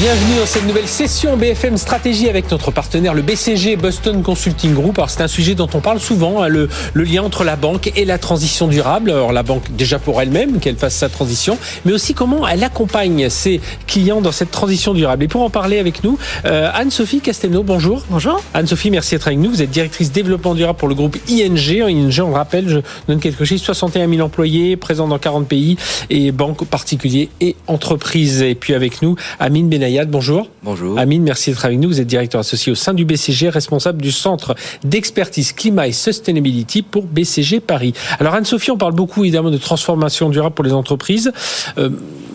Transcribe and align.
Bienvenue 0.00 0.38
dans 0.40 0.46
cette 0.46 0.66
nouvelle 0.66 0.88
session 0.88 1.36
BFM 1.36 1.76
Stratégie 1.76 2.28
avec 2.28 2.50
notre 2.50 2.70
partenaire 2.70 3.14
le 3.14 3.22
BCG 3.22 3.76
Boston 3.76 4.22
Consulting 4.22 4.72
Group. 4.72 4.98
Alors 4.98 5.10
c'est 5.10 5.22
un 5.22 5.28
sujet 5.28 5.54
dont 5.54 5.68
on 5.74 5.80
parle 5.80 6.00
souvent, 6.00 6.42
hein, 6.42 6.48
le, 6.48 6.68
le, 6.94 7.04
lien 7.04 7.22
entre 7.22 7.44
la 7.44 7.56
banque 7.56 7.92
et 7.94 8.04
la 8.04 8.18
transition 8.18 8.68
durable. 8.68 9.10
Alors 9.10 9.32
la 9.32 9.42
banque 9.42 9.64
déjà 9.76 9.98
pour 9.98 10.20
elle-même, 10.22 10.60
qu'elle 10.60 10.76
fasse 10.76 10.94
sa 10.94 11.08
transition, 11.08 11.58
mais 11.84 11.92
aussi 11.92 12.14
comment 12.14 12.48
elle 12.48 12.64
accompagne 12.64 13.28
ses 13.28 13.60
clients 13.86 14.20
dans 14.20 14.32
cette 14.32 14.50
transition 14.50 14.94
durable. 14.94 15.24
Et 15.24 15.28
pour 15.28 15.42
en 15.42 15.50
parler 15.50 15.78
avec 15.78 16.02
nous, 16.02 16.18
euh, 16.46 16.70
Anne-Sophie 16.72 17.20
Castelnau, 17.20 17.62
bonjour. 17.62 18.04
Bonjour. 18.08 18.42
Anne-Sophie, 18.54 18.90
merci 18.90 19.14
d'être 19.14 19.26
avec 19.26 19.38
nous. 19.38 19.50
Vous 19.50 19.62
êtes 19.62 19.70
directrice 19.70 20.10
développement 20.10 20.54
durable 20.54 20.78
pour 20.78 20.88
le 20.88 20.94
groupe 20.94 21.18
ING. 21.28 21.58
ING, 21.58 22.20
on 22.22 22.28
le 22.28 22.34
rappelle, 22.34 22.68
je 22.68 22.78
donne 23.08 23.20
quelques 23.20 23.44
chiffres, 23.44 23.64
61 23.64 24.08
000 24.08 24.22
employés, 24.22 24.76
présents 24.76 25.06
dans 25.06 25.18
40 25.18 25.46
pays 25.46 25.76
et 26.08 26.32
banques 26.32 26.64
particuliers 26.64 27.28
et 27.40 27.56
entreprises. 27.66 28.42
Et 28.42 28.54
puis 28.54 28.74
avec 28.74 29.02
nous, 29.02 29.16
Amine 29.38 29.68
Benaï 29.82 30.06
bonjour. 30.06 30.48
Bonjour. 30.62 30.96
Amine, 30.96 31.24
merci 31.24 31.50
d'être 31.50 31.64
avec 31.64 31.76
nous. 31.80 31.88
Vous 31.88 32.00
êtes 32.00 32.06
directeur 32.06 32.38
associé 32.38 32.70
au 32.70 32.76
sein 32.76 32.94
du 32.94 33.04
BCG, 33.04 33.48
responsable 33.48 34.00
du 34.00 34.12
centre 34.12 34.54
d'expertise 34.84 35.52
climat 35.52 35.88
et 35.88 35.92
sustainability 35.92 36.82
pour 36.82 37.02
BCG 37.02 37.58
Paris. 37.58 37.92
Alors 38.20 38.34
Anne-Sophie, 38.34 38.70
on 38.70 38.78
parle 38.78 38.94
beaucoup 38.94 39.24
évidemment 39.24 39.50
de 39.50 39.58
transformation 39.58 40.28
durable 40.28 40.54
pour 40.54 40.64
les 40.64 40.72
entreprises. 40.72 41.32
Euh, 41.78 41.90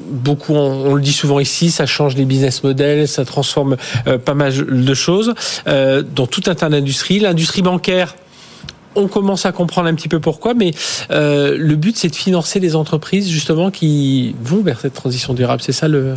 beaucoup, 0.10 0.56
on, 0.56 0.96
le 0.96 1.02
dit 1.02 1.14
souvent 1.14 1.40
ici, 1.40 1.72
ça 1.72 1.86
change 1.86 2.18
les 2.18 2.26
business 2.26 2.64
models, 2.64 3.08
ça 3.08 3.24
transforme 3.24 3.78
euh, 4.08 4.18
pas 4.18 4.34
mal 4.34 4.54
de 4.54 4.94
choses 4.94 5.34
euh, 5.68 6.04
dans 6.04 6.28
tout 6.28 6.44
un 6.48 6.56
tas 6.56 6.68
d'industries. 6.68 7.20
L'industrie 7.20 7.62
bancaire, 7.62 8.16
on 8.96 9.08
commence 9.08 9.46
à 9.46 9.54
comprendre 9.54 9.88
un 9.88 9.94
petit 9.94 10.10
peu 10.10 10.20
pourquoi, 10.20 10.54
mais 10.54 10.72
euh, 11.12 11.56
le 11.58 11.76
but 11.76 11.96
c'est 11.96 12.10
de 12.10 12.16
financer 12.16 12.60
les 12.60 12.76
entreprises 12.76 13.30
justement 13.30 13.72
qui 13.72 14.36
vont 14.42 14.62
vers 14.62 14.82
cette 14.82 14.96
transition 14.96 15.34
durable. 15.34 15.62
C'est 15.62 15.72
ça 15.72 15.88
le, 15.88 16.16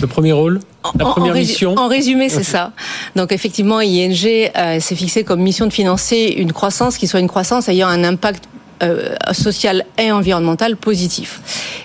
le 0.00 0.06
premier 0.06 0.32
rôle 0.32 0.60
la 0.98 1.06
première 1.06 1.32
en, 1.32 1.38
mission 1.38 1.74
En 1.78 1.88
résumé, 1.88 2.28
c'est 2.28 2.42
ça. 2.42 2.72
Donc 3.16 3.32
effectivement, 3.32 3.80
ING 3.80 4.50
euh, 4.56 4.80
s'est 4.80 4.94
fixé 4.94 5.24
comme 5.24 5.40
mission 5.40 5.66
de 5.66 5.72
financer 5.72 6.34
une 6.36 6.52
croissance 6.52 6.98
qui 6.98 7.06
soit 7.06 7.20
une 7.20 7.28
croissance 7.28 7.68
ayant 7.68 7.88
un 7.88 8.04
impact 8.04 8.44
euh, 8.82 9.14
social 9.32 9.84
et 9.98 10.10
environnemental 10.10 10.76
positif. 10.76 11.40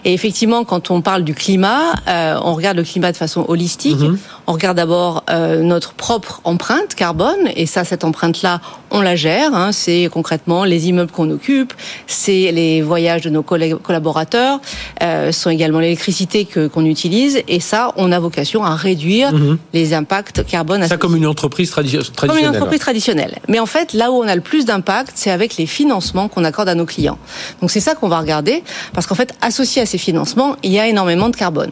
Et 0.06 0.14
effectivement, 0.14 0.64
quand 0.64 0.90
on 0.90 1.02
parle 1.02 1.24
du 1.24 1.36
climat, 1.36 1.94
euh, 2.08 2.40
on 2.44 2.56
regarde 2.56 2.78
le 2.78 2.84
climat 2.84 3.12
de 3.12 3.18
façon 3.18 3.46
holistique. 3.48 4.00
Mhm. 4.00 4.18
On 4.48 4.54
regarde 4.54 4.76
d'abord 4.76 5.24
euh, 5.30 5.62
notre 5.62 5.94
propre 5.94 6.42
empreinte 6.46 6.96
carbone, 6.96 7.48
et 7.56 7.68
ça, 7.68 7.86
cette 7.86 8.04
empreinte-là, 8.04 8.60
on 8.92 9.02
la 9.02 9.16
gère. 9.16 9.54
Hein. 9.54 9.72
C'est 9.72 10.10
concrètement 10.12 10.64
les 10.64 10.88
immeubles 10.90 11.12
qu'on 11.12 11.30
occupe, 11.32 11.74
c'est 12.08 12.52
les 12.52 12.82
voyages 12.82 13.22
de 13.22 13.30
nos 13.30 13.44
collaborateurs, 13.44 14.60
euh, 15.02 15.32
sont 15.32 15.50
également 15.50 15.80
l'électricité 15.80 16.46
que 16.46 16.68
qu'on 16.68 16.86
utilise, 16.86 17.42
et 17.48 17.60
ça, 17.60 17.92
on 17.96 18.12
a 18.12 18.20
vocation 18.20 18.64
à 18.64 18.76
réduire 18.76 19.34
mhm. 19.34 19.58
les 19.74 19.94
impacts 19.94 20.46
carbone. 20.46 20.88
Ça 20.88 20.98
comme 20.98 21.16
une 21.16 21.28
entreprise 21.28 21.72
traditionnelle. 21.72 22.12
Comme 22.18 22.38
une 22.38 22.48
entreprise 22.48 22.80
traditionnelle. 22.80 23.40
Mais 23.48 23.60
en 23.60 23.66
fait, 23.66 23.94
là 23.94 24.12
où 24.12 24.16
on 24.16 24.28
a 24.28 24.36
le 24.36 24.42
plus 24.42 24.66
d'impact, 24.66 25.14
c'est 25.16 25.32
avec 25.32 25.58
les 25.58 25.66
financements 25.66 26.28
qu'on 26.28 26.44
accorde 26.44 26.70
à 26.70 26.76
nos 26.76 26.86
clients. 26.86 27.18
Donc 27.62 27.72
c'est 27.72 27.80
ça 27.80 27.96
qu'on 27.96 28.10
va 28.10 28.20
regarder, 28.20 28.64
parce 28.94 29.08
qu'en 29.08 29.16
fait, 29.16 29.34
associé 29.42 29.82
à 29.82 29.86
ces 29.86 29.98
financements, 29.98 30.56
il 30.64 30.72
y 30.72 30.80
a 30.80 30.88
énormément 30.88 31.30
de 31.30 31.36
carbone. 31.36 31.72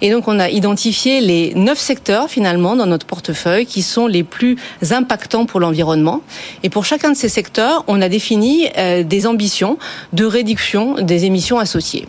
Et 0.00 0.10
donc 0.10 0.28
on 0.28 0.38
a 0.38 0.48
identifié 0.48 1.20
les 1.20 1.54
neuf 1.54 1.78
secteurs 1.78 2.28
finalement 2.28 2.76
dans 2.76 2.86
notre 2.86 3.06
portefeuille 3.06 3.66
qui 3.66 3.82
sont 3.82 4.06
les 4.06 4.22
plus 4.22 4.56
impactants 4.90 5.46
pour 5.46 5.60
l'environnement. 5.60 6.22
Et 6.62 6.70
pour 6.70 6.84
chacun 6.84 7.10
de 7.10 7.16
ces 7.16 7.28
secteurs, 7.28 7.84
on 7.86 8.00
a 8.02 8.08
défini 8.08 8.68
euh, 8.76 9.02
des 9.02 9.26
ambitions 9.26 9.78
de 10.12 10.24
réduction 10.24 10.94
des 11.00 11.24
émissions 11.24 11.58
associées. 11.58 12.06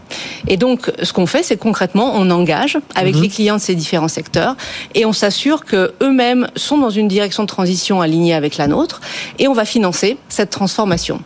Et 0.47 0.58
donc 0.58 0.91
ce 1.02 1.13
qu'on 1.13 1.25
fait, 1.25 1.44
c'est 1.44 1.57
concrètement 1.57 2.13
on 2.16 2.29
engage 2.29 2.78
avec 2.96 3.16
mhm. 3.16 3.22
les 3.22 3.29
clients 3.29 3.56
de 3.56 3.62
ces 3.62 3.75
différents 3.75 4.07
secteurs 4.07 4.56
et 4.96 5.06
on 5.06 5.13
s'assure 5.13 5.66
que 5.66 5.94
eux-mêmes 6.02 6.47
sont 6.56 6.78
dans 6.78 6.90
une 6.90 7.07
direction 7.07 7.44
de 7.44 7.47
transition 7.47 8.02
alignée 8.02 8.34
avec 8.34 8.57
la 8.57 8.68
nôtre 8.68 9.02
et 9.40 9.47
on 9.47 9.53
va 9.53 9.66
financer 9.66 10.18
cette 10.29 10.50
transformation. 10.50 11.22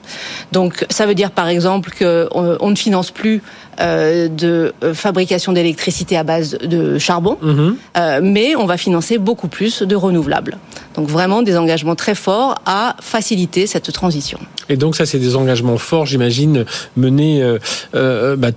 Donc 0.52 0.86
ça 0.90 1.06
veut 1.06 1.16
dire 1.16 1.32
par 1.32 1.48
exemple 1.48 1.92
qu'on 1.98 2.58
on 2.60 2.70
ne 2.70 2.76
finance 2.76 3.12
plus 3.12 3.36
euh, 3.36 3.65
de 3.80 4.74
euh, 4.84 4.94
fabrication 4.94 5.52
d'électricité 5.52 6.18
à 6.18 6.24
base 6.24 6.58
de 6.58 6.98
charbon, 6.98 7.38
mhm. 7.42 7.76
euh, 7.98 8.20
mais 8.24 8.56
on 8.56 8.66
va 8.66 8.78
financer 8.78 9.18
beaucoup 9.18 9.48
plus 9.48 9.82
de 9.82 9.96
renouvelables. 9.96 10.58
Donc 10.96 11.08
vraiment 11.08 11.42
des 11.42 11.58
engagements 11.58 11.96
très 11.96 12.16
forts 12.16 12.56
à 12.66 12.96
faciliter 13.02 13.68
cette 13.68 13.92
transition. 13.92 14.40
Et 14.70 14.78
donc 14.78 14.96
ça, 14.96 15.06
c'est 15.06 15.20
des 15.20 15.36
engagements 15.36 15.78
forts, 15.78 16.06
j'imagine, 16.06 16.66
menés 16.96 17.44
bah, 17.94 18.52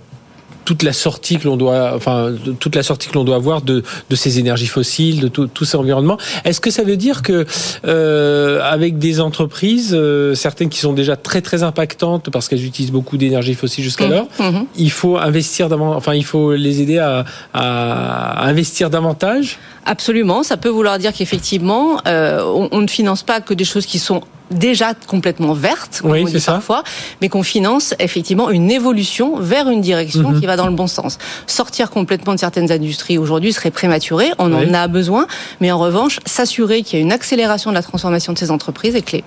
toute 0.68 0.82
la 0.82 0.92
sortie 0.92 1.38
que 1.38 1.48
l'on 1.48 1.56
doit, 1.56 1.92
enfin, 1.96 2.34
toute 2.60 2.76
la 2.76 2.82
sortie 2.82 3.08
que 3.08 3.14
l'on 3.14 3.24
doit 3.24 3.36
avoir 3.36 3.62
de, 3.62 3.82
de 4.10 4.16
ces 4.16 4.38
énergies 4.38 4.66
fossiles, 4.66 5.18
de 5.18 5.28
tout, 5.28 5.64
ces 5.64 5.78
environnements. 5.78 6.18
Est-ce 6.44 6.60
que 6.60 6.70
ça 6.70 6.82
veut 6.82 6.98
dire 6.98 7.22
que 7.22 7.46
euh, 7.86 8.60
avec 8.62 8.98
des 8.98 9.18
entreprises, 9.22 9.94
euh, 9.94 10.34
certaines 10.34 10.68
qui 10.68 10.78
sont 10.78 10.92
déjà 10.92 11.16
très 11.16 11.40
très 11.40 11.62
impactantes 11.62 12.28
parce 12.28 12.48
qu'elles 12.48 12.66
utilisent 12.66 12.92
beaucoup 12.92 13.16
d'énergie 13.16 13.54
fossile 13.54 13.82
jusqu'alors, 13.82 14.28
mmh, 14.38 14.44
mmh. 14.44 14.66
il 14.76 14.90
faut 14.90 15.16
investir 15.16 15.72
enfin, 15.72 16.12
il 16.12 16.26
faut 16.26 16.52
les 16.52 16.82
aider 16.82 16.98
à, 16.98 17.24
à 17.54 18.46
investir 18.46 18.90
davantage? 18.90 19.58
Absolument, 19.86 20.42
ça 20.42 20.58
peut 20.58 20.68
vouloir 20.68 20.98
dire 20.98 21.14
qu'effectivement, 21.14 22.02
euh, 22.06 22.42
on, 22.44 22.68
on, 22.72 22.82
ne 22.82 22.88
finance 22.88 23.22
pas 23.22 23.40
que 23.40 23.54
des 23.54 23.64
choses 23.64 23.86
qui 23.86 23.98
sont 23.98 24.20
déjà 24.50 24.94
complètement 24.94 25.52
verte, 25.52 26.00
comme 26.02 26.12
oui, 26.12 26.24
on 26.26 26.30
dit 26.30 26.40
parfois, 26.44 26.82
mais 27.20 27.28
qu'on 27.28 27.42
finance 27.42 27.94
effectivement 27.98 28.50
une 28.50 28.70
évolution 28.70 29.38
vers 29.38 29.68
une 29.68 29.80
direction 29.80 30.30
mhm. 30.30 30.40
qui 30.40 30.46
va 30.46 30.56
dans 30.56 30.66
le 30.66 30.74
bon 30.74 30.86
sens. 30.86 31.18
Sortir 31.46 31.90
complètement 31.90 32.34
de 32.34 32.40
certaines 32.40 32.72
industries 32.72 33.18
aujourd'hui 33.18 33.52
serait 33.52 33.70
prématuré, 33.70 34.26
on 34.38 34.52
en 34.52 34.74
a 34.74 34.88
besoin, 34.88 35.26
mais 35.60 35.70
en 35.70 35.78
revanche, 35.78 36.20
s'assurer 36.24 36.82
qu'il 36.82 36.98
y 36.98 37.02
a 37.02 37.04
une 37.04 37.12
accélération 37.12 37.70
de 37.70 37.74
la 37.74 37.82
transformation 37.82 38.32
de 38.32 38.38
ces 38.38 38.50
entreprises 38.50 38.94
est 38.94 39.02
clé. 39.02 39.24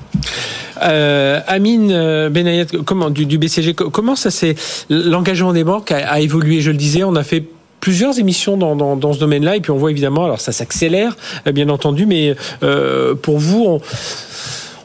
Euh, 0.81 1.39
Amine 1.47 1.91
euh, 1.91 2.29
Benayet, 2.29 2.67
comment 2.85 3.09
du, 3.09 3.25
du, 3.25 3.37
BCG, 3.37 3.73
comment 3.73 4.15
ça 4.15 4.31
c'est 4.31 4.55
l'engagement 4.89 5.53
des 5.53 5.63
banques 5.63 5.91
a, 5.91 5.97
a 6.11 6.19
évolué? 6.19 6.61
Je 6.61 6.71
le 6.71 6.77
disais, 6.77 7.03
on 7.03 7.15
a 7.15 7.23
fait 7.23 7.45
plusieurs 7.81 8.19
émissions 8.19 8.57
dans, 8.57 8.75
dans, 8.75 8.95
dans 8.95 9.11
ce 9.11 9.19
domaine-là, 9.19 9.57
et 9.57 9.59
puis 9.59 9.71
on 9.71 9.77
voit 9.77 9.91
évidemment, 9.91 10.25
alors 10.25 10.39
ça 10.39 10.51
s'accélère, 10.51 11.17
bien 11.51 11.67
entendu, 11.67 12.05
mais 12.05 12.35
euh, 12.63 13.15
pour 13.15 13.39
vous, 13.39 13.65
on, 13.65 13.81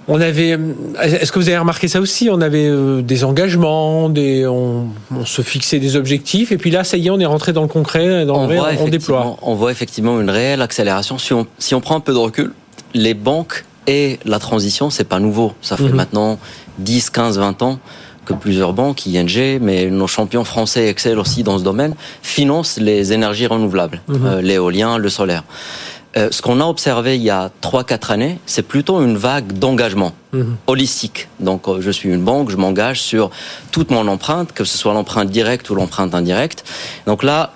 on 0.09 0.21
avait, 0.21 0.59
est-ce 1.03 1.33
que 1.33 1.39
vous 1.39 1.49
avez 1.49 1.59
remarqué 1.59 1.89
ça 1.89 2.01
aussi? 2.01 2.29
On 2.31 2.41
avait 2.41 2.69
euh, 2.69 3.03
des 3.03 3.25
engagements, 3.25 4.09
des, 4.09 4.47
on, 4.47 4.89
se 5.25 5.43
fixait 5.43 5.81
des 5.81 5.97
objectifs, 5.97 6.53
et 6.53 6.59
puis 6.59 6.71
là, 6.71 6.85
ça 6.85 6.97
y 6.97 7.07
est, 7.07 7.11
on 7.11 7.19
est 7.19 7.27
rentré 7.27 7.53
dans 7.53 7.63
le 7.63 7.69
concret, 7.69 8.25
dans 8.25 8.45
on 8.45 8.47
le 8.47 8.57
vrai, 8.57 8.79
on 8.81 8.89
déploie. 8.89 9.37
On 9.43 9.55
voit 9.55 9.73
effectivement 9.73 10.21
une 10.21 10.31
réelle 10.31 10.63
accélération. 10.63 11.19
Si 11.19 11.33
on, 11.33 11.47
si 11.59 11.75
on 11.75 11.81
prend 11.81 11.97
un 11.97 12.01
peu 12.01 12.13
de 12.13 12.19
recul, 12.19 12.53
les 12.95 13.15
banques 13.15 13.65
et 13.87 14.19
la 14.25 14.39
transition, 14.39 14.91
c'est 14.91 15.05
pas 15.05 15.19
nouveau. 15.19 15.53
Ça 15.61 15.77
fait 15.77 15.85
mhm. 15.85 15.95
maintenant 15.97 16.39
10, 16.79 17.11
15, 17.11 17.39
20 17.39 17.63
ans 17.63 17.79
que 18.25 18.33
plusieurs 18.35 18.73
banques, 18.73 19.07
ING, 19.07 19.59
mais 19.61 19.87
nos 19.87 20.09
champions 20.09 20.45
français 20.45 20.89
Excel 20.89 21.19
aussi 21.19 21.43
dans 21.43 21.59
ce 21.59 21.65
domaine, 21.65 21.95
financent 22.23 22.79
les 22.79 23.13
énergies 23.13 23.47
renouvelables, 23.47 24.03
mhm. 24.09 24.27
euh, 24.27 24.43
l'éolien, 24.43 24.99
le 24.99 25.09
solaire. 25.09 25.45
Euh, 26.17 26.29
ce 26.31 26.41
qu'on 26.41 26.61
a 26.61 26.65
observé 26.65 27.17
il 27.17 27.23
y 27.23 27.31
a 27.31 27.51
3-4 27.63 28.13
années, 28.13 28.39
c'est 28.47 28.63
plutôt 28.63 29.03
une 29.03 29.17
vague 29.17 29.53
d'engagement 29.53 30.13
mhm. 30.33 30.57
holistique. 30.67 31.29
Donc 31.41 31.69
euh, 31.69 31.81
je 31.81 31.91
suis 31.91 32.09
une 32.09 32.23
banque, 32.23 32.51
je 32.51 32.57
m'engage 32.57 33.03
sur 33.03 33.31
toute 33.71 33.91
mon 33.91 34.07
empreinte, 34.09 34.53
que 34.53 34.65
ce 34.65 34.79
soit 34.79 34.95
l'empreinte 34.95 35.29
directe 35.29 35.69
ou 35.69 35.75
l'empreinte 35.75 36.15
indirecte. 36.15 36.65
Donc 37.07 37.23
là, 37.23 37.53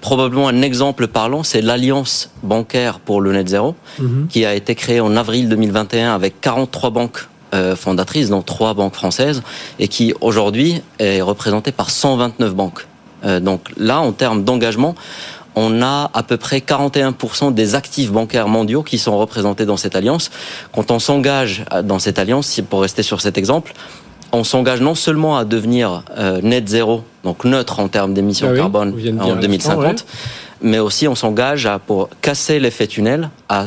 probablement 0.00 0.48
un 0.48 0.62
exemple 0.62 1.08
parlant, 1.08 1.42
c'est 1.42 1.60
l'Alliance 1.60 2.30
bancaire 2.42 3.00
pour 3.00 3.20
le 3.20 3.32
net 3.32 3.48
zéro, 3.48 3.74
mhm. 3.98 4.28
qui 4.28 4.44
a 4.44 4.54
été 4.54 4.74
créée 4.76 5.00
en 5.00 5.16
avril 5.16 5.48
2021 5.48 6.14
avec 6.14 6.40
43 6.40 6.90
banques 6.90 7.26
euh, 7.52 7.74
fondatrices, 7.74 8.30
dont 8.30 8.42
trois 8.42 8.74
banques 8.74 8.94
françaises, 8.94 9.42
et 9.80 9.88
qui 9.88 10.14
aujourd'hui 10.20 10.82
est 11.00 11.20
représentée 11.20 11.72
par 11.72 11.90
129 11.90 12.54
banques. 12.54 12.86
donc 13.42 13.68
là, 13.76 14.00
en 14.00 14.12
termes 14.12 14.44
d'engagement, 14.44 14.94
on 15.56 15.82
a 15.82 16.10
à 16.14 16.22
peu 16.22 16.36
près 16.36 16.58
41% 16.58 17.52
des 17.52 17.74
actifs 17.74 18.10
bancaires 18.10 18.48
mondiaux 18.48 18.82
qui 18.82 18.98
sont 18.98 19.18
représentés 19.18 19.66
dans 19.66 19.76
cette 19.76 19.96
alliance. 19.96 20.30
Quand 20.72 20.90
on 20.90 20.98
s'engage 20.98 21.64
dans 21.84 21.98
cette 21.98 22.18
alliance, 22.18 22.60
pour 22.68 22.82
rester 22.82 23.02
sur 23.02 23.20
cet 23.20 23.36
exemple, 23.36 23.72
on 24.32 24.44
s'engage 24.44 24.80
non 24.80 24.94
seulement 24.94 25.36
à 25.36 25.44
devenir 25.44 26.04
euh, 26.16 26.40
net 26.42 26.68
zéro, 26.68 27.02
donc 27.24 27.44
neutre 27.44 27.80
en 27.80 27.88
termes 27.88 28.14
d'émissions 28.14 28.48
ah 28.52 28.56
carbone 28.56 28.94
en 29.20 29.34
2050, 29.36 30.06
mais 30.62 30.78
aussi 30.78 31.08
on 31.08 31.14
s'engage 31.14 31.66
à 31.66 31.78
pour 31.78 32.08
casser 32.22 32.60
l'effet 32.60 32.86
tunnel, 32.86 33.30
à, 33.48 33.64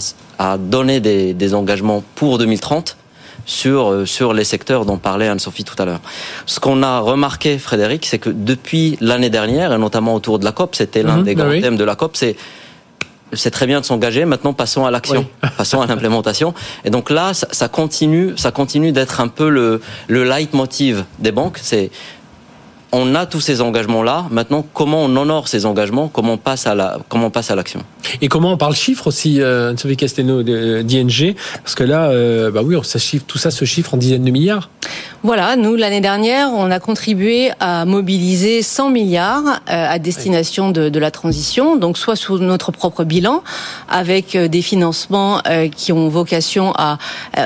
donner 0.57 1.00
des 1.00 1.53
engagements 1.53 2.03
pour 2.15 2.38
2030 2.38 2.97
sur, 3.45 3.92
euh, 3.92 4.06
sur 4.06 4.34
les 4.34 4.44
secteurs 4.44 4.86
dont 4.86 4.98
parlait 4.98 5.28
Anne-Sophie 5.28 5.63
tout 5.63 5.75
à 5.81 5.86
l'heure. 5.86 6.01
Ce 6.45 6.60
qu'on 6.60 6.84
a 6.84 7.00
remarqué, 7.00 7.57
Frédéric, 7.57 8.06
c'est 8.06 8.19
que 8.19 8.30
depuis 8.30 8.98
l'année 9.01 9.30
dernière, 9.30 9.74
et 9.74 9.78
notamment 9.78 10.16
autour 10.16 10.40
de 10.40 10.45
la 10.45 10.51
COP, 10.51 10.75
c'était 10.75 11.04
l'un 11.04 11.18
mhm, 11.18 11.24
des 11.24 11.36
bah 11.36 11.44
grands 11.44 11.62
thèmes 11.62 11.78
de 11.78 11.84
la 11.84 11.95
COP, 11.95 12.16
c'est 12.16 12.36
c'est 13.36 13.50
très 13.50 13.66
bien 13.66 13.81
de 13.81 13.86
s'engager. 13.86 14.25
Maintenant, 14.25 14.54
passons 14.54 14.86
à 14.86 14.92
l'action, 14.92 15.25
passons 15.57 15.81
à 15.81 15.88
l'implémentation. 15.88 16.54
Et 16.86 16.92
donc 16.92 17.10
là, 17.10 17.34
ça, 17.34 17.48
ça 17.51 17.68
continue, 17.68 18.34
ça 18.38 18.51
continue 18.51 18.92
d'être 18.92 19.22
un 19.22 19.28
peu 19.28 19.50
le, 19.50 19.81
le 20.07 20.24
leitmotiv 20.24 21.04
des 21.18 21.31
banques. 21.31 21.57
C'est 21.60 21.89
on 22.94 23.16
a 23.16 23.25
tous 23.25 23.42
ces 23.42 23.62
engagements-là. 23.62 24.28
Maintenant, 24.30 24.66
comment 24.74 25.04
on 25.04 25.16
honore 25.18 25.48
ces 25.48 25.66
engagements? 25.66 26.07
Comment 26.07 26.34
on 26.34 26.38
passe 26.38 26.68
à 26.68 26.75
la, 26.75 27.00
comment 27.10 27.28
on 27.28 27.30
passe 27.31 27.50
à 27.50 27.56
l'action? 27.56 27.81
Et 28.22 28.28
comment 28.28 28.51
on 28.54 28.57
parle 28.57 28.75
chiffres 28.75 29.07
aussi, 29.07 29.42
euh, 29.42 29.75
Sophie 29.75 29.98
Casteno 29.98 30.44
d'ING 30.44 31.36
Parce 31.63 31.75
que 31.75 31.84
là, 31.84 32.10
euh, 32.10 32.51
bah 32.51 32.62
oui, 32.63 32.78
ça 32.84 33.00
chiffre, 33.00 33.25
tout 33.28 33.40
ça 33.40 33.50
se 33.50 33.66
chiffre 33.66 33.95
en 33.95 33.98
dizaines 33.98 34.24
de 34.24 34.31
milliards. 34.31 34.69
Voilà, 35.25 35.56
nous 35.56 35.75
l'année 35.75 36.01
dernière, 36.01 36.50
on 36.51 36.69
a 36.69 36.81
contribué 36.81 37.51
à 37.62 37.86
mobiliser 37.86 38.62
100 38.62 38.90
milliards 38.90 39.62
euh, 39.69 39.88
à 39.89 39.98
destination 39.98 40.69
de, 40.69 40.89
de, 40.89 41.00
la 41.00 41.12
transition, 41.12 41.78
donc 41.78 41.98
soit 41.98 42.18
sous 42.18 42.39
notre 42.39 42.74
propre 42.74 43.06
bilan, 43.06 43.42
avec 43.88 44.36
euh, 44.36 44.50
des 44.50 44.62
financements 44.62 45.39
euh, 45.48 45.69
qui 45.69 45.94
ont 45.94 46.10
vocation 46.10 46.74
à 46.75 46.98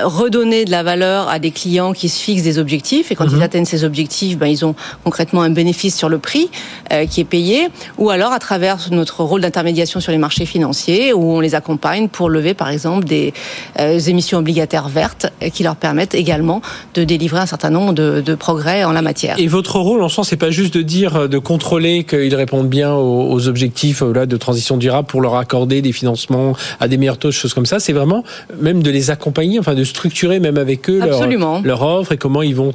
redonner 0.04 0.66
de 0.66 0.72
la 0.72 0.82
valeur 0.82 1.30
à 1.30 1.38
des 1.38 1.52
clients 1.52 1.94
qui 1.94 2.10
se 2.10 2.20
fixent 2.20 2.42
des 2.42 2.58
objectifs, 2.58 3.12
et 3.12 3.16
quand 3.16 3.26
ils 3.26 3.36
mhm. 3.36 3.44
atteignent 3.44 3.66
ces 3.66 3.84
objectifs, 3.84 4.40
ben, 4.40 4.48
ils 4.48 4.66
ont 4.66 4.74
concrètement 5.04 5.37
un 5.42 5.50
bénéfice 5.50 5.96
sur 5.96 6.10
le 6.10 6.18
prix 6.18 6.50
qui 7.10 7.22
est 7.22 7.26
payé, 7.26 7.68
ou 7.98 8.10
alors 8.10 8.32
à 8.32 8.40
travers 8.40 8.78
notre 8.92 9.24
rôle 9.24 9.42
d'intermédiation 9.42 10.00
sur 10.00 10.12
les 10.12 10.18
marchés 10.18 10.46
financiers, 10.46 11.14
où 11.14 11.34
on 11.34 11.40
les 11.40 11.56
accompagne 11.56 12.08
pour 12.08 12.30
lever 12.30 12.54
par 12.54 12.70
exemple 12.70 13.06
des 13.06 13.34
émissions 14.08 14.40
obligataires 14.40 14.90
vertes 14.90 15.28
qui 15.54 15.64
leur 15.64 15.76
permettent 15.76 16.16
également 16.16 16.62
de 16.94 17.04
délivrer 17.04 17.40
un 17.40 17.46
certain 17.46 17.70
nombre 17.70 17.94
de, 17.94 18.36
progrès 18.36 18.84
en 18.84 18.92
la 18.92 19.02
matière. 19.02 19.36
Et 19.40 19.48
votre 19.48 19.80
rôle, 19.80 20.04
en 20.04 20.10
sens, 20.10 20.30
c'est 20.30 20.38
pas 20.38 20.52
juste 20.52 20.74
de 20.76 20.82
dire, 20.82 21.16
euh, 21.16 21.28
de 21.28 21.38
contrôler 21.38 22.04
qu'ils 22.04 22.36
répondent 22.36 22.70
bien 22.70 22.94
aux, 22.94 23.48
objectifs 23.48 24.02
euh, 24.02 24.14
là, 24.14 24.26
de 24.26 24.38
transition 24.38 24.78
durable 24.78 25.08
pour 25.08 25.22
leur 25.22 25.36
accorder 25.36 25.82
des 25.82 25.92
financements 25.92 26.54
à 26.80 26.88
des 26.88 26.98
meilleurs 26.98 27.18
taux, 27.18 27.32
choses 27.32 27.54
comme 27.54 27.66
ça. 27.66 27.80
C'est 27.80 27.94
vraiment 27.94 28.24
même 28.60 28.84
de 28.84 28.92
les 28.92 29.10
accompagner, 29.10 29.60
enfin 29.60 29.74
de 29.74 29.84
structurer 29.84 30.40
même 30.40 30.58
avec 30.58 30.90
eux 30.90 31.00
leur, 31.00 31.62
leur, 31.64 31.82
offre 31.82 32.12
et 32.12 32.18
comment 32.18 32.42
ils 32.42 32.56
vont, 32.56 32.74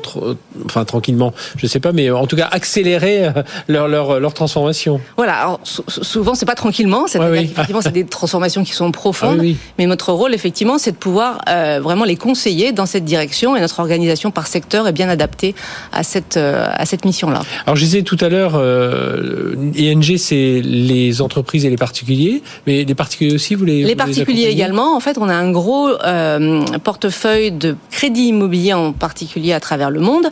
enfin 0.64 0.84
tranquillement, 0.84 1.32
je 1.56 1.66
sais 1.66 1.80
pas, 1.80 1.92
mais 1.92 2.10
en 2.10 2.26
tout 2.26 2.36
cas 2.36 2.48
accélérer 2.52 3.24
euh, 3.24 3.30
leur 3.68 3.88
leur, 3.88 4.20
leur 4.20 4.34
transformation. 4.34 5.00
Voilà. 5.16 5.34
Alors, 5.34 5.60
souvent, 5.64 6.34
c'est 6.34 6.46
pas 6.46 6.54
tranquillement. 6.54 7.06
C'est 7.06 7.18
effectivement, 7.18 7.80
c'est 7.80 7.92
des 7.92 8.04
transformations 8.18 8.64
qui 8.64 8.72
sont 8.72 8.90
profondes. 8.92 9.40
Ah 9.42 9.56
mais 9.78 9.86
notre 9.86 10.12
rôle, 10.12 10.34
effectivement, 10.34 10.78
c'est 10.78 10.92
de 10.92 10.96
pouvoir 10.96 11.40
vraiment 11.80 12.04
les 12.04 12.16
conseiller 12.16 12.72
dans 12.72 12.86
cette 12.86 13.04
direction 13.04 13.56
et 13.56 13.60
notre 13.60 13.80
organisation 13.80 14.30
par 14.30 14.46
secteur 14.46 14.86
est 14.86 14.92
bien 14.92 15.08
adapté 15.08 15.54
à 15.92 16.02
cette, 16.02 16.36
euh, 16.36 16.66
à 16.72 16.86
cette 16.86 17.04
mission-là. 17.04 17.42
Alors 17.66 17.76
je 17.76 17.84
disais 17.84 18.02
tout 18.02 18.18
à 18.20 18.28
l'heure, 18.28 18.52
euh, 18.56 19.54
ING 19.76 20.16
c'est 20.16 20.60
les 20.62 21.20
entreprises 21.22 21.64
et 21.64 21.70
les 21.70 21.76
particuliers, 21.76 22.42
mais 22.66 22.84
les 22.84 22.94
particuliers 22.94 23.34
aussi, 23.34 23.54
vous 23.54 23.64
les 23.64 23.82
Les 23.82 23.96
particuliers 23.96 24.48
également. 24.48 24.96
En 24.96 25.00
fait, 25.00 25.18
on 25.18 25.28
a 25.28 25.34
un 25.34 25.50
gros 25.50 25.88
euh, 25.88 26.62
portefeuille 26.84 27.52
de 27.52 27.76
crédit 27.90 28.28
immobilier 28.28 28.72
en 28.72 28.92
particulier 28.92 29.52
à 29.52 29.60
travers 29.60 29.90
le 29.90 30.00
monde. 30.00 30.26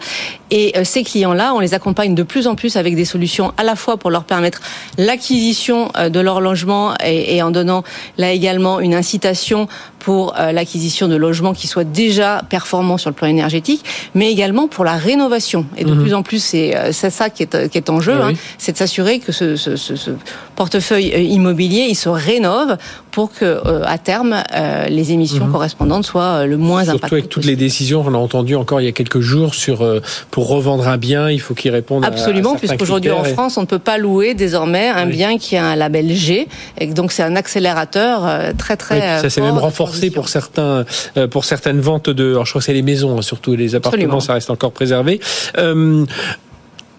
Et 0.51 0.73
euh, 0.77 0.85
ces 0.85 1.05
clients-là, 1.05 1.55
on 1.55 1.61
les 1.61 1.75
accompagne 1.75 2.10
de 2.15 2.23
plus 2.23 2.47
en 2.47 2.55
plus 2.55 2.77
avec 2.77 2.97
des 2.97 3.05
solutions 3.05 3.53
à 3.57 3.65
la 3.65 3.77
fois 3.77 3.97
pour 3.97 4.11
leur 4.11 4.25
permettre 4.25 4.61
l'acquisition 4.99 5.91
de 5.99 6.21
leur 6.21 6.41
logement 6.41 6.95
et, 7.05 7.37
et 7.37 7.43
en 7.43 7.51
donnant 7.51 7.83
là 8.19 8.33
également 8.33 8.81
une 8.81 8.95
incitation 8.95 9.69
pour 9.99 10.35
l'acquisition 10.39 11.09
de 11.09 11.17
logements 11.17 11.53
qui 11.53 11.67
soient 11.67 11.85
déjà 11.85 12.43
performants 12.49 12.97
sur 12.97 13.11
le 13.11 13.15
plan 13.15 13.29
énergétique, 13.29 13.85
mais 14.15 14.31
également 14.33 14.67
pour 14.69 14.85
la 14.85 14.95
rénovation. 14.95 15.67
Et 15.77 15.85
de 15.85 15.93
mhm. 15.93 16.03
plus 16.03 16.15
en 16.15 16.23
plus, 16.23 16.43
c'est 16.43 16.77
euh, 16.77 16.93
ça 16.93 17.31
qui 17.31 17.43
est, 17.43 17.69
qui 17.69 17.79
est 17.79 17.91
en 17.91 18.01
jeu, 18.01 18.21
hein. 18.21 18.33
c'est 18.59 18.73
de 18.73 18.77
s'assurer 18.77 19.19
que 19.19 19.33
ce, 19.33 19.57
ce, 19.57 19.77
ce, 19.77 20.11
portefeuille 20.57 21.13
euh, 21.15 21.21
immobilier, 21.21 21.87
il 21.89 21.95
se 21.95 22.09
rénove 22.09 22.77
pour 23.11 23.33
que 23.33 23.45
euh, 23.45 23.83
à 23.85 23.99
terme 23.99 24.43
les 24.89 25.13
émissions 25.13 25.47
mhm. 25.47 25.53
correspondantes 25.53 26.05
soient 26.05 26.47
le 26.47 26.57
moins 26.57 26.85
Surtout 26.85 26.99
Surtout 26.99 27.15
avec 27.15 27.29
toutes 27.29 27.45
les 27.45 27.57
décisions 27.57 28.03
qu'on 28.03 28.15
a 28.15 28.19
entendues 28.19 28.57
encore 28.57 28.81
il 28.81 28.85
y 28.85 28.89
a 28.89 28.93
quelques 28.93 29.21
jours 29.21 29.55
sur 29.55 29.87
pour 30.31 30.49
revendre 30.49 30.89
un 30.89 30.97
bien, 30.97 31.31
il 31.31 31.41
faut 31.41 31.55
qu'il 31.55 31.71
réponde 31.73 31.90
absolument, 32.03 32.57
puisqu'aujourd'hui 32.57 33.11
en 33.11 33.25
France, 33.25 33.57
on 33.57 33.63
ne 33.63 33.67
peut 33.67 33.79
pas 33.79 33.99
louer 33.99 34.35
désormais 34.35 34.89
un 34.89 35.07
bien 35.07 35.39
qui 35.39 35.57
a 35.57 35.65
un 35.65 35.77
label 35.77 36.13
G, 36.13 36.49
et 36.79 36.87
donc 36.87 37.13
c'est 37.13 37.23
un 37.23 37.37
accélérateur 37.37 38.55
très 38.57 38.77
très. 38.77 39.21
ça 39.21 39.31
s'est 39.31 39.41
même 39.41 39.59
renforcé 39.59 40.11
pour 40.11 40.29
certains 40.29 40.85
pour 41.31 41.45
certaines 41.45 41.81
ventes 41.81 42.11
de, 42.11 42.31
alors 42.31 42.47
je 42.47 42.53
crois 42.53 42.61
que 42.61 42.67
c'est 42.67 42.73
les 42.73 42.83
maisons, 42.83 43.19
hein, 43.19 43.23
surtout 43.23 43.55
les 43.55 43.75
appartements 43.75 44.21
ça 44.21 44.35
reste 44.35 44.51
encore 44.51 44.73
préservé. 44.73 45.21
Euh, 45.59 46.05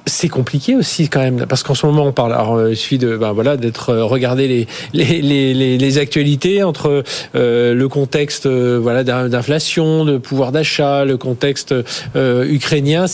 c'est 0.08 0.30
compliqué 0.30 0.76
aussi 0.76 1.10
quand 1.10 1.20
même 1.20 1.46
parce 1.48 1.62
qu'en 1.62 1.76
ce 1.76 1.86
moment 1.86 2.06
on 2.06 2.12
parle 2.12 2.34
alors 2.34 2.56
euh, 2.56 2.72
il 2.72 2.76
suffit 2.76 2.98
de 2.98 3.16
ben 3.18 3.34
voilà 3.34 3.56
d'être 3.56 3.92
euh, 3.92 4.04
regarder 4.04 4.48
les 4.48 4.68
les, 4.94 5.22
les, 5.22 5.78
les 5.78 5.98
actualités 6.00 6.64
entre 6.64 7.04
le 7.36 7.88
contexte 7.88 8.48
voilà 8.48 9.04
d'inflation 9.04 10.04
de 10.04 10.18
pouvoir 10.18 10.52
d'achat 10.52 11.06
le 11.06 11.18
contexte 11.18 11.76
ukrainien 12.16 13.06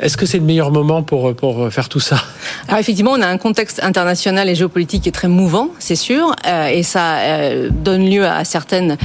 est-ce 0.00 0.16
que 0.16 0.26
c'est 0.26 0.38
le 0.38 0.44
meilleur 0.44 0.70
moment 0.70 1.02
pour, 1.02 1.34
pour 1.34 1.70
faire 1.72 1.88
tout 1.88 2.00
ça? 2.00 2.16
Alors 2.68 2.80
effectivement, 2.80 3.12
on 3.12 3.20
a 3.20 3.26
un 3.26 3.38
contexte 3.38 3.80
international 3.82 4.48
et 4.48 4.54
géopolitique 4.54 5.02
qui 5.02 5.08
est 5.08 5.12
très 5.12 5.28
mouvant, 5.28 5.68
c'est 5.78 5.96
sûr, 5.96 6.34
euh, 6.46 6.66
et 6.68 6.82
ça 6.82 7.16
euh, 7.16 7.68
donne 7.70 8.08
lieu 8.08 8.26
à 8.26 8.44
certaines 8.44 8.96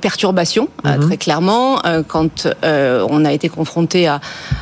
perturbations, 0.00 0.68
euh, 0.84 0.96
mhm. 0.96 1.06
très 1.06 1.16
clairement. 1.16 1.80
quand 2.06 2.46
on 2.62 3.24
a 3.24 3.32
été 3.32 3.48
confronté 3.48 4.06
à, 4.06 4.20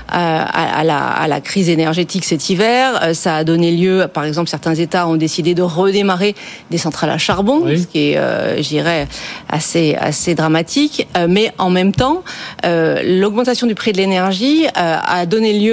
à, 0.09 0.85
la, 0.85 0.99
à, 0.99 1.29
la, 1.29 1.41
crise 1.41 1.69
énergétique 1.69 2.25
cet 2.25 2.49
hiver, 2.49 3.15
ça 3.15 3.37
a 3.37 3.45
donné 3.45 3.73
lieu, 3.73 4.07
par 4.13 4.25
exemple, 4.25 4.49
certains 4.49 4.75
États 4.75 5.07
ont 5.09 5.17
décidé 5.17 5.55
de 5.55 5.63
redémarrer 5.63 6.35
des 6.71 6.79
centrales 6.79 7.11
à 7.11 7.19
charbon, 7.19 7.65
ce 7.67 7.87
qui 7.87 8.11
est, 8.11 8.63
je 8.63 8.69
dirais, 8.69 9.09
assez, 9.49 9.97
assez 9.99 10.35
dramatique. 10.35 11.09
mais 11.29 11.53
en 11.59 11.71
même 11.71 11.93
temps, 11.93 12.23
l'augmentation 12.65 13.67
du 13.67 13.75
prix 13.75 13.93
de 13.93 13.99
l'énergie 13.99 14.67
a 14.75 15.27
donné 15.27 15.59
lieu 15.59 15.66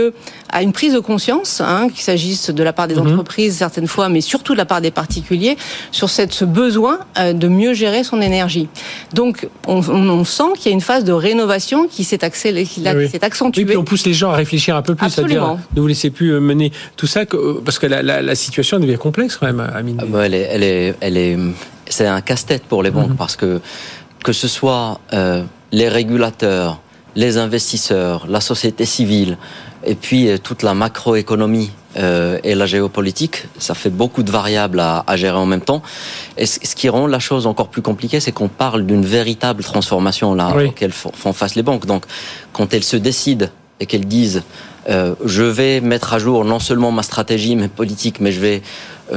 à 0.49 0.61
une 0.61 0.71
prise 0.71 0.93
de 0.93 0.99
conscience, 0.99 1.61
hein, 1.61 1.87
qu'il 1.89 2.01
s'agisse 2.01 2.49
de 2.49 2.63
la 2.63 2.73
part 2.73 2.87
des 2.87 2.95
mhm. 2.95 3.07
entreprises 3.07 3.57
certaines 3.57 3.87
fois, 3.87 4.09
mais 4.09 4.21
surtout 4.21 4.53
de 4.53 4.57
la 4.57 4.65
part 4.65 4.81
des 4.81 4.91
particuliers, 4.91 5.57
sur 5.91 6.09
cette, 6.09 6.33
ce 6.33 6.45
besoin 6.45 6.99
euh, 7.17 7.33
de 7.33 7.47
mieux 7.47 7.73
gérer 7.73 8.03
son 8.03 8.21
énergie. 8.21 8.67
Donc, 9.13 9.47
on, 9.67 9.77
on 9.89 10.23
sent 10.23 10.53
qu'il 10.55 10.67
y 10.67 10.69
a 10.69 10.73
une 10.73 10.81
phase 10.81 11.03
de 11.03 11.13
rénovation 11.13 11.87
qui 11.87 12.03
s'est 12.03 12.23
accélérée, 12.23 12.65
qui 12.65 12.83
s'est 12.83 13.23
accentuée. 13.23 13.61
Oui, 13.61 13.67
puis 13.67 13.77
on 13.77 13.83
pousse 13.83 14.05
les 14.05 14.13
gens 14.13 14.31
à 14.31 14.35
réfléchir 14.35 14.75
un 14.75 14.81
peu 14.81 14.95
plus, 14.95 15.09
c'est-à-dire 15.09 15.57
ne 15.75 15.81
vous 15.81 15.87
laissez 15.87 16.09
plus 16.09 16.33
euh, 16.33 16.39
mener 16.39 16.71
tout 16.97 17.07
ça, 17.07 17.21
parce 17.65 17.79
que 17.79 17.87
la, 17.87 18.01
la, 18.01 18.21
la 18.21 18.35
situation 18.35 18.79
devient 18.79 18.97
complexe 18.97 19.37
quand 19.37 19.45
même, 19.45 19.59
Amine. 19.59 19.97
Ah 19.99 20.05
bah, 20.07 20.25
elle 20.25 20.33
est, 20.33 20.47
elle 20.51 20.63
est, 20.63 20.95
elle 21.01 21.17
est, 21.17 21.37
c'est 21.87 22.07
un 22.07 22.21
casse-tête 22.21 22.63
pour 22.63 22.83
les 22.83 22.91
banques 22.91 23.09
mhm. 23.09 23.15
parce 23.15 23.35
que 23.35 23.61
que 24.23 24.33
ce 24.33 24.47
soit 24.47 24.99
euh, 25.13 25.43
les 25.71 25.89
régulateurs, 25.89 26.79
les 27.15 27.37
investisseurs, 27.37 28.25
la 28.27 28.41
société 28.41 28.85
civile, 28.85 29.37
et 29.85 29.95
puis 29.95 30.29
euh, 30.29 30.37
toute 30.37 30.63
la 30.63 30.73
macroéconomie 30.73 31.71
euh, 31.97 32.39
et 32.43 32.55
la 32.55 32.65
géopolitique, 32.65 33.45
ça 33.59 33.75
fait 33.75 33.89
beaucoup 33.89 34.23
de 34.23 34.31
variables 34.31 34.79
à, 34.79 35.03
à 35.05 35.15
gérer 35.15 35.37
en 35.37 35.45
même 35.45 35.61
temps. 35.61 35.81
Et 36.37 36.45
ce, 36.45 36.75
qui 36.75 36.89
rend 36.89 37.07
la 37.07 37.19
chose 37.19 37.45
encore 37.45 37.67
plus 37.67 37.81
compliquée, 37.81 38.19
c'est 38.19 38.31
qu'on 38.31 38.47
parle 38.47 38.85
d'une 38.85 39.05
véritable 39.05 39.63
transformation 39.63 40.33
là 40.33 40.53
auquel 40.55 40.91
font 40.91 41.33
face 41.33 41.55
les 41.55 41.63
banques. 41.63 41.85
Donc, 41.85 42.05
quand 42.51 42.73
elles 42.73 42.83
se 42.83 42.97
décident 42.97 43.47
et 43.79 43.85
qu'elles 43.85 44.05
disent 44.05 44.43
euh, 44.89 45.15
je 45.23 45.43
vais 45.43 45.81
mettre 45.81 46.13
à 46.13 46.19
jour 46.19 46.43
non 46.43 46.59
seulement 46.59 46.91
ma 46.91 47.03
stratégie, 47.03 47.55
mes 47.55 47.67
politiques, 47.67 48.19
mais 48.19 48.31
je 48.31 48.39
vais 48.39 48.61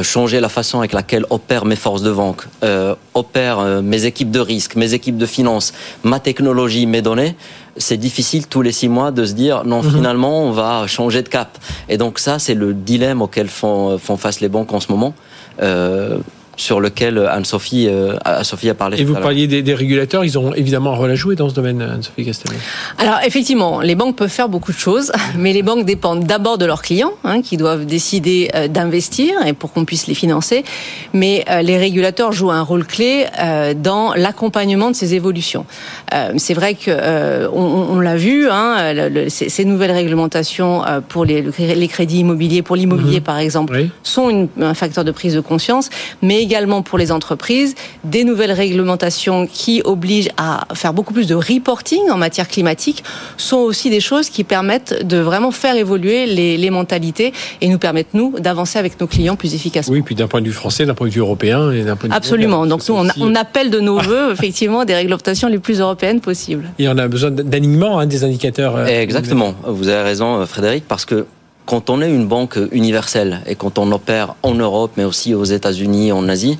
changer 0.02 0.40
la 0.40 0.48
façon 0.48 0.78
avec 0.78 0.92
laquelle 0.92 1.24
opèrent 1.30 1.64
mes 1.64 1.76
forces 1.76 2.02
de 2.02 2.10
vente, 2.10 2.48
euh, 2.64 2.94
opèrent 3.14 3.60
euh, 3.60 3.82
mes 3.82 4.04
équipes 4.04 4.30
de 4.30 4.40
risque, 4.40 4.76
mes 4.76 4.94
équipes 4.94 5.16
de 5.16 5.26
finance, 5.26 5.72
ma 6.02 6.20
technologie, 6.20 6.86
mes 6.86 7.02
données, 7.02 7.36
c'est 7.76 7.96
difficile 7.96 8.46
tous 8.46 8.62
les 8.62 8.72
six 8.72 8.88
mois 8.88 9.10
de 9.10 9.24
se 9.24 9.32
dire 9.32 9.64
non, 9.64 9.82
mhm. 9.82 9.90
finalement, 9.90 10.42
on 10.42 10.50
va 10.50 10.86
changer 10.86 11.22
de 11.22 11.28
cap. 11.28 11.58
Et 11.88 11.98
donc 11.98 12.18
ça, 12.18 12.38
c'est 12.38 12.54
le 12.54 12.74
dilemme 12.74 13.22
auquel 13.22 13.48
font, 13.48 13.98
font 13.98 14.16
face 14.16 14.40
les 14.40 14.48
banques 14.48 14.72
en 14.72 14.80
ce 14.80 14.90
moment. 14.90 15.14
Euh, 15.62 16.18
sur 16.56 16.80
lequel 16.80 17.18
Anne-Sophie 17.18 17.88
euh, 17.88 18.16
Sophie 18.42 18.70
a 18.70 18.74
parlé. 18.74 19.00
Et 19.00 19.04
vous 19.04 19.14
parliez 19.14 19.46
des, 19.46 19.62
des, 19.62 19.74
régulateurs, 19.74 20.24
ils 20.24 20.38
ont 20.38 20.54
évidemment 20.54 20.92
un 20.92 20.96
rôle 20.96 21.10
à 21.10 21.14
jouer 21.14 21.36
dans 21.36 21.48
ce 21.48 21.54
domaine, 21.54 21.80
Anne-Sophie 21.82 22.24
Castellet. 22.24 22.56
Alors 22.98 23.18
effectivement, 23.24 23.80
les 23.80 23.94
banques 23.94 24.16
peuvent 24.16 24.28
faire 24.28 24.48
beaucoup 24.48 24.72
de 24.72 24.78
choses, 24.78 25.12
mais 25.36 25.52
les 25.52 25.62
banques 25.62 25.84
dépendent 25.84 26.24
d'abord 26.24 26.58
de 26.58 26.64
leurs 26.64 26.82
clients, 26.82 27.12
hein, 27.24 27.42
qui 27.42 27.56
doivent 27.56 27.86
décider 27.86 28.50
euh, 28.54 28.68
d'investir 28.68 29.46
et 29.46 29.52
pour 29.52 29.72
qu'on 29.72 29.84
puisse 29.84 30.06
les 30.06 30.14
financer. 30.14 30.64
Mais 31.12 31.44
euh, 31.50 31.62
les 31.62 31.76
régulateurs 31.76 32.32
jouent 32.32 32.50
un 32.50 32.62
rôle 32.62 32.86
clé 32.86 33.26
euh, 33.38 33.74
dans 33.74 34.14
l'accompagnement 34.14 34.90
de 34.90 34.96
ces 34.96 35.14
évolutions. 35.14 35.66
Euh, 36.14 36.32
c'est 36.36 36.54
vrai 36.54 36.74
que 36.74 37.46
on, 37.52 37.96
on 37.96 38.00
l'a 38.00 38.16
vu, 38.16 38.48
hein, 38.48 38.92
le, 38.92 39.28
ces, 39.28 39.48
ces, 39.48 39.64
nouvelles 39.64 39.90
réglementations 39.90 40.82
pour 41.08 41.24
les, 41.24 41.42
les 41.42 41.88
crédits 41.88 42.20
immobiliers, 42.20 42.62
pour 42.62 42.76
l'immobilier 42.76 43.20
mmh. 43.20 43.24
par 43.24 43.38
exemple, 43.38 43.74
oui. 43.76 43.90
sont 44.02 44.30
une, 44.30 44.48
un 44.60 44.74
facteur 44.74 45.04
de 45.04 45.10
prise 45.10 45.34
de 45.34 45.40
conscience, 45.40 45.90
mais 46.22 46.45
également 46.46 46.82
pour 46.82 46.96
les 46.96 47.10
entreprises, 47.10 47.74
des 48.04 48.22
nouvelles 48.24 48.52
réglementations 48.52 49.46
qui 49.46 49.82
obligent 49.84 50.30
à 50.36 50.66
faire 50.74 50.92
beaucoup 50.92 51.12
plus 51.12 51.26
de 51.26 51.34
reporting 51.34 52.08
en 52.10 52.16
matière 52.16 52.48
climatique 52.48 53.02
sont 53.36 53.58
aussi 53.58 53.90
des 53.90 54.00
choses 54.00 54.30
qui 54.30 54.44
permettent 54.44 55.06
de 55.06 55.18
vraiment 55.18 55.50
faire 55.50 55.74
évoluer 55.74 56.26
les, 56.26 56.56
les 56.56 56.70
mentalités 56.70 57.32
et 57.60 57.68
nous 57.68 57.78
permettent, 57.78 58.14
nous, 58.14 58.38
d'avancer 58.38 58.78
avec 58.78 59.00
nos 59.00 59.08
clients 59.08 59.36
plus 59.36 59.54
efficacement. 59.54 59.92
Oui, 59.94 60.02
puis 60.02 60.14
d'un 60.14 60.28
point 60.28 60.40
de 60.40 60.46
vue 60.46 60.52
français, 60.52 60.86
d'un 60.86 60.94
point 60.94 61.08
de 61.08 61.12
vue 61.12 61.20
européen 61.20 61.72
et 61.72 61.82
d'un 61.82 61.96
point 61.96 62.08
de 62.08 62.12
vue 62.12 62.16
Absolument. 62.16 62.64
Donc 62.66 62.88
nous, 62.88 62.94
on, 62.94 63.08
on, 63.20 63.34
appelle 63.34 63.70
de 63.70 63.80
nos 63.80 63.98
voeux, 63.98 64.30
effectivement, 64.32 64.84
des 64.84 64.94
réglementations 64.94 65.48
les 65.48 65.58
plus 65.58 65.80
européennes 65.80 66.20
possibles. 66.20 66.70
Et 66.78 66.88
on 66.88 66.96
a 66.96 67.08
besoin 67.08 67.32
d'alignement 67.32 67.98
hein, 67.98 68.06
des 68.06 68.22
indicateurs. 68.22 68.76
Euh, 68.76 68.86
Exactement. 68.86 69.54
Vous 69.66 69.88
avez 69.88 70.02
raison, 70.02 70.40
euh, 70.40 70.46
Frédéric, 70.46 70.84
parce 70.86 71.04
que 71.04 71.26
quand 71.66 71.90
on 71.90 72.00
est 72.00 72.10
une 72.10 72.26
banque 72.26 72.58
universelle 72.72 73.42
et 73.46 73.56
quand 73.56 73.78
on 73.78 73.90
opère 73.92 74.34
en 74.42 74.54
Europe, 74.54 74.92
mais 74.96 75.04
aussi 75.04 75.34
aux 75.34 75.44
États-Unis, 75.44 76.12
en 76.12 76.28
Asie, 76.28 76.58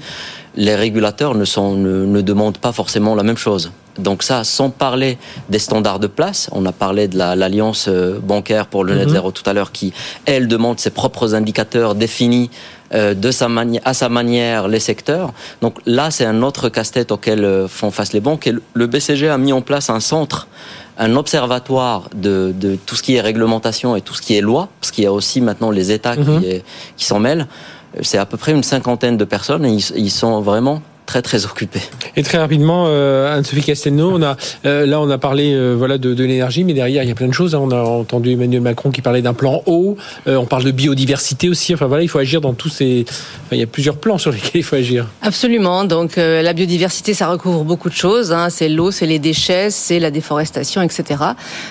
les 0.56 0.75
régulateurs 0.75 1.34
ne, 1.34 1.44
sont, 1.44 1.75
ne, 1.75 2.04
ne, 2.04 2.20
demandent 2.20 2.58
pas 2.58 2.72
forcément 2.72 3.14
la 3.14 3.22
même 3.22 3.36
chose. 3.36 3.70
Donc 3.98 4.22
ça, 4.22 4.44
sans 4.44 4.70
parler 4.70 5.16
des 5.48 5.58
standards 5.58 6.00
de 6.00 6.06
place, 6.06 6.48
on 6.52 6.66
a 6.66 6.72
parlé 6.72 7.08
de 7.08 7.16
l'alliance 7.16 7.86
euh, 7.88 8.18
bancaire 8.18 8.66
pour 8.66 8.84
le 8.84 8.94
net 8.94 9.04
mm 9.04 9.08
-hmm. 9.08 9.12
zéro 9.12 9.30
tout 9.30 9.48
à 9.48 9.52
l'heure, 9.54 9.72
qui 9.72 9.92
elle 10.26 10.48
demande 10.48 10.78
ses 10.80 10.90
propres 10.90 11.34
indicateurs 11.34 11.94
définis 11.94 12.50
euh, 12.94 13.14
de 13.14 13.30
sa 13.30 13.48
à 13.84 13.94
sa 13.94 14.08
manière 14.08 14.68
les 14.68 14.80
secteurs. 14.90 15.28
Donc 15.62 15.75
là, 15.86 16.10
c'est 16.10 16.26
un 16.34 16.42
autre 16.42 16.68
casse-tête 16.68 17.10
auquel 17.10 17.44
euh, 17.44 17.68
font 17.68 17.90
face 17.90 18.12
les 18.12 18.20
banques. 18.20 18.46
Et 18.46 18.54
le 18.80 18.86
BCG 18.86 19.28
a 19.28 19.38
mis 19.38 19.52
en 19.52 19.62
place 19.62 19.88
un 19.90 20.00
centre 20.00 20.46
un 20.99 21.17
observatoire 21.17 22.09
de, 22.15 22.55
de, 22.59 22.76
tout 22.76 22.97
ce 22.97 23.03
qui 23.03 23.17
est 23.17 23.21
réglementation 23.21 23.97
et 23.97 24.00
tout 24.00 24.15
ce 24.15 24.23
qui 24.23 24.37
est 24.37 24.41
loi, 24.41 24.69
parce 24.81 24.91
qu'il 24.91 25.05
y 25.05 25.07
a 25.07 25.12
aussi 25.12 25.41
maintenant 25.41 25.71
les 25.71 25.93
États 25.93 26.17
qui, 26.17 26.62
qui 26.97 27.05
s'en 27.05 27.19
mêlent. 27.19 27.47
C'est 28.03 28.19
à 28.19 28.26
peu 28.26 28.37
près 28.37 28.53
une 28.53 28.62
cinquantaine 28.62 29.17
de 29.17 29.25
personnes 29.25 29.65
et 29.65 29.71
ils, 29.71 29.85
ils 29.97 30.11
sont 30.11 30.41
vraiment 30.41 30.83
très 31.06 31.22
très 31.22 31.46
occupé. 31.46 31.80
Et 32.16 32.22
très 32.22 32.38
rapidement, 32.38 32.86
euh, 32.88 33.36
Anne-Sophie 33.36 33.62
Castelnau, 33.62 34.10
on 34.12 34.22
a 34.22 34.36
euh, 34.66 34.86
là 34.86 35.00
on 35.00 35.08
a 35.08 35.18
parlé 35.18 35.54
euh, 35.54 35.75
voilà 35.76 35.98
de, 35.98 36.12
de 36.14 36.25
l'énergie, 36.25 36.64
mais 36.64 36.75
derrière 36.75 37.02
il 37.04 37.08
y 37.08 37.12
a 37.12 37.14
plein 37.14 37.28
de 37.28 37.32
choses. 37.32 37.54
Hein. 37.54 37.60
On 37.62 37.70
a 37.70 37.80
entendu 37.80 38.32
Emmanuel 38.32 38.60
Macron 38.60 38.90
qui 38.90 39.00
parlait 39.02 39.22
d'un 39.22 39.34
plan 39.34 39.62
eau. 39.66 39.96
Euh, 40.26 40.36
on 40.36 40.46
parle 40.46 40.64
de 40.64 40.72
biodiversité 40.72 41.48
aussi. 41.48 41.72
Enfin 41.72 41.86
voilà, 41.86 42.02
il 42.02 42.08
faut 42.08 42.18
agir 42.18 42.40
dans 42.40 42.52
tous 42.52 42.68
ces. 42.68 43.06
Enfin, 43.08 43.56
il 43.56 43.60
y 43.60 43.62
a 43.62 43.66
plusieurs 43.66 43.96
plans 43.96 44.18
sur 44.18 44.32
lesquels 44.32 44.50
il 44.60 44.64
faut 44.64 44.76
agir. 44.76 45.06
Absolument. 45.22 45.84
Donc 45.84 46.18
euh, 46.18 46.42
la 46.42 46.52
biodiversité, 46.52 47.14
ça 47.14 47.28
recouvre 47.28 47.62
beaucoup 47.62 47.88
de 47.88 47.94
choses. 47.94 48.32
Hein. 48.32 48.50
C'est 48.50 48.68
l'eau, 48.68 48.90
c'est 48.90 49.06
les 49.06 49.20
déchets, 49.20 49.70
c'est 49.70 50.00
la 50.00 50.10
déforestation, 50.10 50.82
etc. 50.82 51.22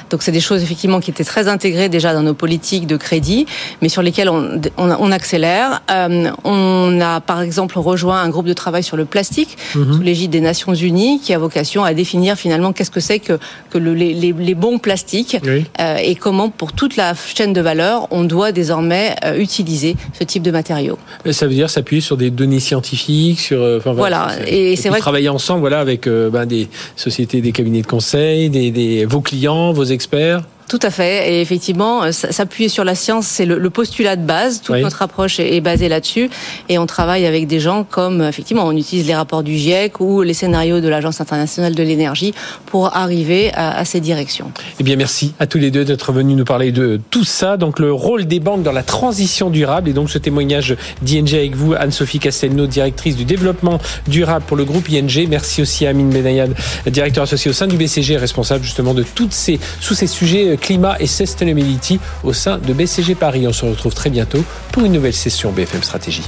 Donc 0.09 0.23
c'est 0.23 0.31
des 0.31 0.39
choses 0.39 0.63
effectivement 0.63 1.01
qui 1.01 1.11
étaient 1.11 1.25
très 1.25 1.49
intégrées 1.49 1.89
déjà 1.89 2.13
dans 2.13 2.23
nos 2.23 2.33
politiques 2.33 2.87
de 2.87 2.95
crédit, 2.95 3.45
mais 3.81 3.89
sur 3.89 4.01
lesquelles 4.01 4.29
on, 4.29 4.61
on, 4.77 4.91
on 4.91 5.11
accélère. 5.11 5.81
Euh, 5.91 6.31
on 6.45 7.01
a 7.01 7.19
par 7.19 7.41
exemple 7.41 7.77
rejoint 7.79 8.21
un 8.21 8.29
groupe 8.29 8.45
de 8.45 8.53
travail 8.53 8.83
sur 8.83 8.95
le 8.95 9.03
plastique 9.05 9.24
plastique 9.25 9.57
mmh. 9.75 9.93
sous 9.93 10.01
l'égide 10.01 10.31
des 10.31 10.41
Nations 10.41 10.73
Unies 10.73 11.19
qui 11.19 11.33
a 11.33 11.39
vocation 11.39 11.83
à 11.83 11.93
définir 11.93 12.35
finalement 12.37 12.73
qu'est-ce 12.73 12.91
que 12.91 12.99
c'est 12.99 13.19
que, 13.19 13.39
que 13.71 13.77
le, 13.77 13.93
les, 13.93 14.13
les, 14.13 14.55
bons 14.55 14.77
plastiques 14.77 15.37
oui. 15.43 15.65
euh, 15.79 15.97
et 15.97 16.15
comment 16.15 16.49
pour 16.49 16.73
toute 16.73 16.95
la 16.95 17.13
chaîne 17.15 17.53
de 17.53 17.61
valeur 17.61 18.07
on 18.11 18.23
doit 18.23 18.51
désormais 18.51 19.15
euh, 19.25 19.37
utiliser 19.37 19.95
ce 20.17 20.23
type 20.23 20.43
de 20.43 20.51
matériaux. 20.51 20.99
Ça 21.31 21.47
veut 21.47 21.53
dire 21.53 21.69
s'appuyer 21.69 22.01
sur 22.01 22.17
des 22.17 22.29
données 22.29 22.59
scientifiques, 22.59 23.39
sur 23.39 23.61
euh, 23.61 23.79
enfin, 23.79 23.93
voilà, 23.93 24.27
voilà. 24.35 24.49
et 24.49 24.75
c'est 24.75 24.89
vrai 24.89 24.99
travailler 24.99 25.27
que... 25.27 25.33
ensemble 25.33 25.61
voilà 25.61 25.79
avec 25.79 26.07
ben, 26.07 26.45
des 26.45 26.69
sociétés, 26.95 27.41
des 27.41 27.51
cabinets 27.51 27.81
de 27.81 27.87
conseil, 27.87 28.49
des, 28.49 28.69
des, 28.71 29.05
vos 29.05 29.21
clients, 29.21 29.73
vos 29.73 29.85
experts. 29.85 30.43
Tout 30.75 30.87
à 30.87 30.91
fait. 30.91 31.31
Et 31.31 31.39
effectivement, 31.39 32.11
s'appuyer 32.11 32.67
sur 32.67 32.83
la 32.83 32.95
science, 32.95 33.27
c'est 33.27 33.45
le, 33.45 33.57
le, 33.57 33.69
postulat 33.69 34.17
de 34.17 34.25
base. 34.25 34.59
Toute 34.59 34.75
oui. 34.75 34.81
notre 34.81 35.01
approche 35.01 35.39
est, 35.39 35.55
est 35.55 35.61
basée 35.61 35.87
là-dessus. 35.87 36.29
Et 36.67 36.77
on 36.77 36.85
travaille 36.85 37.25
avec 37.25 37.47
des 37.47 37.61
gens 37.61 37.85
comme, 37.85 38.21
effectivement, 38.21 38.65
on 38.65 38.75
utilise 38.75 39.07
les 39.07 39.15
rapports 39.15 39.41
du 39.41 39.55
GIEC 39.55 40.01
ou 40.01 40.21
les 40.21 40.33
scénarios 40.33 40.81
de 40.81 40.89
l'Agence 40.89 41.21
internationale 41.21 41.75
de 41.75 41.83
l'énergie 41.83 42.33
pour 42.65 42.93
arriver 42.93 43.53
à, 43.53 43.77
à, 43.77 43.85
ces 43.85 44.01
directions. 44.01 44.51
Eh 44.77 44.83
bien, 44.83 44.97
merci 44.97 45.33
à 45.39 45.47
tous 45.47 45.59
les 45.59 45.71
deux 45.71 45.85
d'être 45.85 46.11
venus 46.11 46.35
nous 46.35 46.43
parler 46.43 46.73
de 46.73 46.99
tout 47.09 47.23
ça. 47.23 47.55
Donc, 47.55 47.79
le 47.79 47.93
rôle 47.93 48.25
des 48.25 48.41
banques 48.41 48.63
dans 48.63 48.73
la 48.73 48.83
transition 48.83 49.49
durable. 49.49 49.87
Et 49.87 49.93
donc, 49.93 50.09
ce 50.09 50.17
témoignage 50.17 50.75
d'ING 51.01 51.35
avec 51.35 51.55
vous, 51.55 51.73
Anne-Sophie 51.73 52.19
Castelnau, 52.19 52.67
directrice 52.67 53.15
du 53.15 53.23
développement 53.23 53.79
durable 54.09 54.43
pour 54.45 54.57
le 54.57 54.65
groupe 54.65 54.89
ING. 54.89 55.29
Merci 55.29 55.61
aussi 55.61 55.85
à 55.85 55.91
Amine 55.91 56.09
Benayad, 56.09 56.53
directeur 56.87 57.23
associé 57.23 57.49
au 57.49 57.53
sein 57.53 57.67
du 57.67 57.77
BCG, 57.77 58.17
responsable 58.17 58.65
justement 58.65 58.93
de 58.93 59.03
toutes 59.03 59.31
ces, 59.31 59.57
tous 59.81 59.93
ces 59.93 60.07
sujets 60.07 60.57
climat 60.65 60.95
et 60.99 61.05
sustainability 61.05 61.99
au 62.23 62.33
sein 62.33 62.57
de 62.57 62.73
BCG 62.73 63.13
Paris. 63.13 63.47
On 63.47 63.53
se 63.53 63.65
retrouve 63.65 63.93
très 63.93 64.09
bientôt 64.09 64.43
pour 64.71 64.83
une 64.83 64.93
nouvelle 64.93 65.13
session 65.13 65.51
BFM 65.51 65.83
Stratégie. 65.83 66.27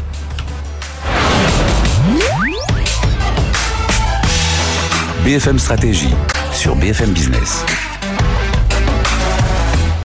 BFM 5.25 5.57
Stratégie 5.57 6.13
sur 6.53 6.75
BFM 6.75 7.11
Business. 7.13 7.65